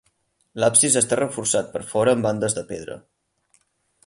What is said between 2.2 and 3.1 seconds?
bandes de pedra.